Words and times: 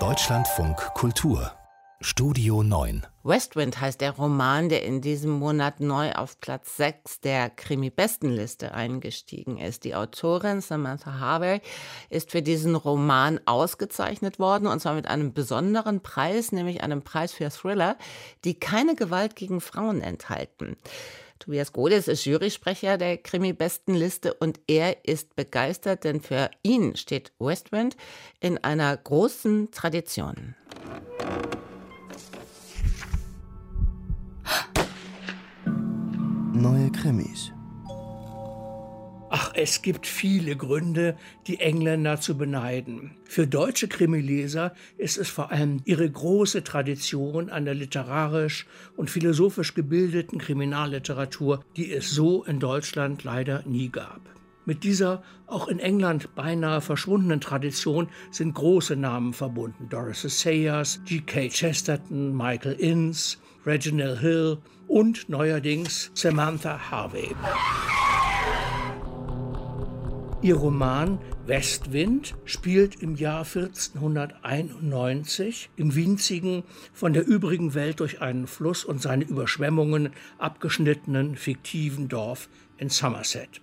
Deutschlandfunk 0.00 0.76
Kultur 0.94 1.52
Studio 2.06 2.62
9 2.62 3.06
Westwind 3.22 3.80
heißt 3.80 4.02
der 4.02 4.10
Roman, 4.10 4.68
der 4.68 4.84
in 4.84 5.00
diesem 5.00 5.30
Monat 5.30 5.80
neu 5.80 6.12
auf 6.12 6.38
Platz 6.38 6.76
6 6.76 7.22
der 7.22 7.48
Krimi-Bestenliste 7.48 8.74
eingestiegen 8.74 9.56
ist. 9.56 9.84
Die 9.84 9.94
Autorin 9.94 10.60
Samantha 10.60 11.18
Harvey 11.18 11.62
ist 12.10 12.30
für 12.30 12.42
diesen 12.42 12.74
Roman 12.74 13.40
ausgezeichnet 13.46 14.38
worden, 14.38 14.66
und 14.66 14.80
zwar 14.80 14.92
mit 14.92 15.06
einem 15.06 15.32
besonderen 15.32 16.02
Preis, 16.02 16.52
nämlich 16.52 16.82
einem 16.82 17.00
Preis 17.00 17.32
für 17.32 17.48
Thriller, 17.48 17.96
die 18.44 18.60
keine 18.60 18.96
Gewalt 18.96 19.34
gegen 19.34 19.62
Frauen 19.62 20.02
enthalten. 20.02 20.76
Tobias 21.38 21.72
Godes 21.72 22.06
ist 22.06 22.26
Jurysprecher 22.26 22.98
der 22.98 23.16
Krimi-Bestenliste 23.16 24.34
und 24.34 24.60
er 24.66 25.06
ist 25.06 25.36
begeistert, 25.36 26.04
denn 26.04 26.20
für 26.20 26.50
ihn 26.62 26.96
steht 26.96 27.32
Westwind 27.38 27.96
in 28.40 28.62
einer 28.62 28.94
großen 28.94 29.70
Tradition. 29.70 30.54
Neue 36.54 36.88
Krimis. 36.92 37.52
Ach, 39.28 39.50
es 39.56 39.82
gibt 39.82 40.06
viele 40.06 40.54
Gründe, 40.54 41.16
die 41.48 41.58
Engländer 41.58 42.20
zu 42.20 42.38
beneiden. 42.38 43.16
Für 43.24 43.48
deutsche 43.48 43.88
Krimileser 43.88 44.72
ist 44.96 45.18
es 45.18 45.28
vor 45.28 45.50
allem 45.50 45.82
ihre 45.84 46.08
große 46.08 46.62
Tradition 46.62 47.50
an 47.50 47.64
der 47.64 47.74
literarisch 47.74 48.68
und 48.96 49.10
philosophisch 49.10 49.74
gebildeten 49.74 50.38
Kriminalliteratur, 50.38 51.64
die 51.76 51.92
es 51.92 52.10
so 52.10 52.44
in 52.44 52.60
Deutschland 52.60 53.24
leider 53.24 53.64
nie 53.66 53.88
gab. 53.88 54.20
Mit 54.64 54.84
dieser 54.84 55.24
auch 55.48 55.66
in 55.66 55.80
England 55.80 56.36
beinahe 56.36 56.80
verschwundenen 56.80 57.40
Tradition 57.40 58.08
sind 58.30 58.54
große 58.54 58.94
Namen 58.94 59.32
verbunden. 59.32 59.88
Doris 59.88 60.22
Sayers, 60.22 61.00
G.K. 61.04 61.48
Chesterton, 61.48 62.34
Michael 62.36 62.74
Innes, 62.74 63.38
Reginald 63.66 64.20
Hill 64.20 64.58
und 64.86 65.28
neuerdings 65.28 66.12
Samantha 66.14 66.90
Harvey. 66.90 67.34
Ihr 70.42 70.56
Roman 70.56 71.18
Westwind 71.46 72.34
spielt 72.44 73.00
im 73.00 73.16
Jahr 73.16 73.46
1491 73.46 75.70
im 75.76 75.94
winzigen, 75.94 76.64
von 76.92 77.14
der 77.14 77.26
übrigen 77.26 77.72
Welt 77.72 78.00
durch 78.00 78.20
einen 78.20 78.46
Fluss 78.46 78.84
und 78.84 79.00
seine 79.00 79.24
Überschwemmungen 79.24 80.10
abgeschnittenen 80.36 81.36
fiktiven 81.36 82.08
Dorf 82.08 82.50
in 82.76 82.90
Somerset. 82.90 83.62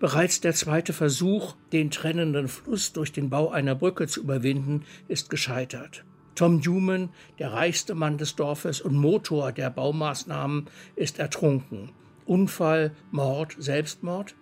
Bereits 0.00 0.40
der 0.40 0.54
zweite 0.54 0.92
Versuch, 0.92 1.54
den 1.72 1.92
trennenden 1.92 2.48
Fluss 2.48 2.92
durch 2.92 3.12
den 3.12 3.30
Bau 3.30 3.50
einer 3.50 3.76
Brücke 3.76 4.08
zu 4.08 4.20
überwinden, 4.20 4.82
ist 5.06 5.30
gescheitert. 5.30 6.04
Tom 6.36 6.60
Newman, 6.60 7.08
der 7.38 7.52
reichste 7.52 7.94
Mann 7.94 8.18
des 8.18 8.36
Dorfes 8.36 8.80
und 8.80 8.94
Motor 8.94 9.52
der 9.52 9.70
Baumaßnahmen, 9.70 10.66
ist 10.94 11.18
ertrunken. 11.18 11.90
Unfall, 12.26 12.92
Mord, 13.10 13.56
Selbstmord? 13.58 14.36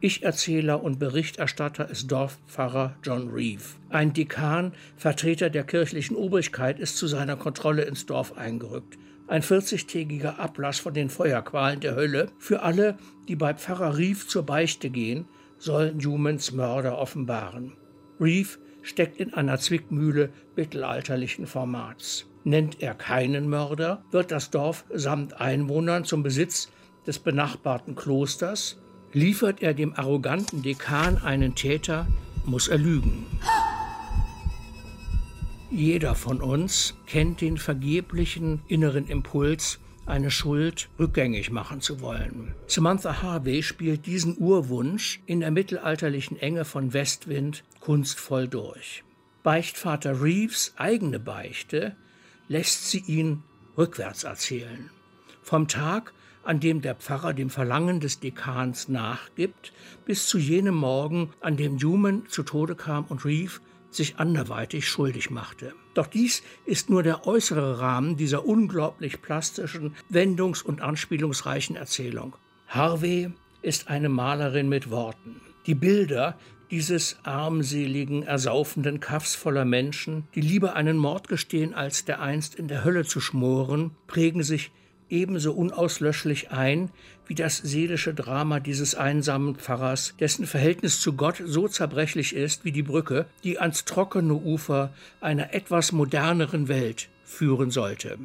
Ich-Erzähler 0.00 0.82
und 0.82 0.98
Berichterstatter 0.98 1.88
ist 1.88 2.12
Dorfpfarrer 2.12 2.96
John 3.02 3.30
Reeve. 3.30 3.64
Ein 3.88 4.12
Dekan, 4.12 4.72
Vertreter 4.96 5.50
der 5.50 5.64
kirchlichen 5.64 6.16
Obrigkeit, 6.16 6.78
ist 6.78 6.96
zu 6.96 7.06
seiner 7.06 7.36
Kontrolle 7.36 7.82
ins 7.82 8.06
Dorf 8.06 8.36
eingerückt. 8.36 8.98
Ein 9.26 9.42
40-tägiger 9.42 10.38
Ablass 10.38 10.78
von 10.78 10.94
den 10.94 11.10
Feuerqualen 11.10 11.80
der 11.80 11.96
Hölle 11.96 12.30
für 12.38 12.62
alle, 12.62 12.96
die 13.26 13.36
bei 13.36 13.54
Pfarrer 13.54 13.96
Reeve 13.96 14.26
zur 14.26 14.44
Beichte 14.44 14.90
gehen, 14.90 15.26
soll 15.58 15.94
Newmans 15.94 16.52
Mörder 16.52 16.98
offenbaren. 16.98 17.72
Reeve 18.20 18.58
steckt 18.88 19.18
in 19.18 19.34
einer 19.34 19.58
Zwickmühle 19.58 20.30
mittelalterlichen 20.56 21.46
Formats. 21.46 22.26
Nennt 22.44 22.80
er 22.82 22.94
keinen 22.94 23.48
Mörder, 23.48 24.02
wird 24.10 24.30
das 24.30 24.50
Dorf 24.50 24.84
samt 24.92 25.40
Einwohnern 25.40 26.04
zum 26.04 26.22
Besitz 26.22 26.70
des 27.06 27.18
benachbarten 27.18 27.94
Klosters, 27.94 28.78
Liefert 29.14 29.62
er 29.62 29.72
dem 29.72 29.94
arroganten 29.94 30.62
Dekan 30.62 31.16
einen 31.16 31.54
Täter, 31.54 32.06
muss 32.44 32.68
er 32.68 32.76
lügen. 32.76 33.24
Jeder 35.70 36.14
von 36.14 36.42
uns 36.42 36.94
kennt 37.06 37.40
den 37.40 37.56
vergeblichen 37.56 38.60
inneren 38.68 39.06
Impuls, 39.06 39.80
eine 40.08 40.30
Schuld 40.30 40.88
rückgängig 40.98 41.50
machen 41.50 41.80
zu 41.80 42.00
wollen. 42.00 42.54
Samantha 42.66 43.22
Harvey 43.22 43.62
spielt 43.62 44.06
diesen 44.06 44.36
Urwunsch 44.38 45.20
in 45.26 45.40
der 45.40 45.50
mittelalterlichen 45.50 46.38
Enge 46.38 46.64
von 46.64 46.92
Westwind 46.92 47.64
kunstvoll 47.80 48.48
durch. 48.48 49.04
Beichtvater 49.42 50.22
Reeves 50.22 50.74
eigene 50.76 51.20
Beichte 51.20 51.96
lässt 52.48 52.90
sie 52.90 53.02
ihn 53.06 53.42
rückwärts 53.76 54.24
erzählen. 54.24 54.90
Vom 55.42 55.68
Tag, 55.68 56.12
an 56.42 56.60
dem 56.60 56.82
der 56.82 56.94
Pfarrer 56.94 57.34
dem 57.34 57.50
Verlangen 57.50 58.00
des 58.00 58.20
Dekans 58.20 58.88
nachgibt, 58.88 59.72
bis 60.04 60.26
zu 60.26 60.38
jenem 60.38 60.74
Morgen, 60.74 61.30
an 61.40 61.56
dem 61.56 61.76
Newman 61.76 62.24
zu 62.28 62.42
Tode 62.42 62.74
kam 62.74 63.04
und 63.04 63.24
Reeve 63.24 63.60
sich 63.90 64.18
anderweitig 64.18 64.88
schuldig 64.88 65.30
machte. 65.30 65.72
Doch 65.94 66.06
dies 66.06 66.42
ist 66.66 66.90
nur 66.90 67.02
der 67.02 67.26
äußere 67.26 67.80
Rahmen 67.80 68.16
dieser 68.16 68.44
unglaublich 68.44 69.22
plastischen, 69.22 69.94
wendungs- 70.10 70.62
und 70.62 70.80
anspielungsreichen 70.80 71.76
Erzählung. 71.76 72.36
Harvey 72.68 73.30
ist 73.62 73.88
eine 73.88 74.08
Malerin 74.08 74.68
mit 74.68 74.90
Worten. 74.90 75.40
Die 75.66 75.74
Bilder 75.74 76.38
dieses 76.70 77.18
armseligen, 77.22 78.22
ersaufenden 78.22 79.00
Kaffs 79.00 79.34
voller 79.34 79.64
Menschen, 79.64 80.28
die 80.34 80.42
lieber 80.42 80.74
einen 80.76 80.98
Mord 80.98 81.28
gestehen, 81.28 81.74
als 81.74 82.04
dereinst 82.04 82.54
in 82.54 82.68
der 82.68 82.84
Hölle 82.84 83.04
zu 83.04 83.20
schmoren, 83.20 83.92
prägen 84.06 84.42
sich 84.42 84.70
ebenso 85.10 85.52
unauslöschlich 85.52 86.50
ein 86.50 86.90
wie 87.26 87.34
das 87.34 87.58
seelische 87.58 88.14
Drama 88.14 88.58
dieses 88.58 88.94
einsamen 88.94 89.56
Pfarrers, 89.56 90.14
dessen 90.18 90.46
Verhältnis 90.46 91.00
zu 91.00 91.12
Gott 91.12 91.42
so 91.44 91.68
zerbrechlich 91.68 92.34
ist 92.34 92.64
wie 92.64 92.72
die 92.72 92.82
Brücke, 92.82 93.26
die 93.44 93.58
ans 93.58 93.84
trockene 93.84 94.34
Ufer 94.34 94.92
einer 95.20 95.52
etwas 95.54 95.92
moderneren 95.92 96.68
Welt 96.68 97.08
führen 97.24 97.70
sollte. 97.70 98.18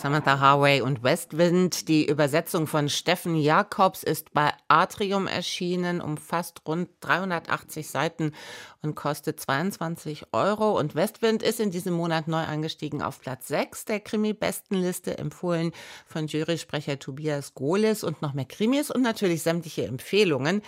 Samantha 0.00 0.40
Harway 0.40 0.80
und 0.80 1.02
Westwind. 1.02 1.86
Die 1.86 2.06
Übersetzung 2.06 2.66
von 2.66 2.88
Steffen 2.88 3.36
Jakobs 3.36 4.02
ist 4.02 4.32
bei 4.32 4.50
Atrium 4.66 5.26
erschienen, 5.26 6.00
umfasst 6.00 6.62
rund 6.66 6.88
380 7.00 7.86
Seiten 7.90 8.32
und 8.80 8.94
kostet 8.94 9.38
22 9.40 10.28
Euro. 10.32 10.78
Und 10.78 10.94
Westwind 10.94 11.42
ist 11.42 11.60
in 11.60 11.70
diesem 11.70 11.92
Monat 11.92 12.28
neu 12.28 12.42
angestiegen 12.42 13.02
auf 13.02 13.20
Platz 13.20 13.48
6 13.48 13.84
der 13.84 14.00
Krimi-Bestenliste, 14.00 15.18
empfohlen 15.18 15.72
von 16.06 16.26
Jurysprecher 16.28 16.98
Tobias 16.98 17.52
Gohlis 17.52 18.02
und 18.02 18.22
noch 18.22 18.32
mehr 18.32 18.46
Krimis 18.46 18.90
und 18.90 19.02
natürlich 19.02 19.42
sämtliche 19.42 19.84
Empfehlungen 19.84 20.62